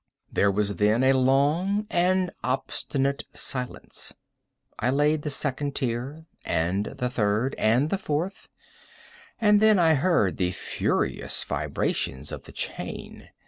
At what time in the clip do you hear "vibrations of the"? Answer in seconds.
11.43-12.51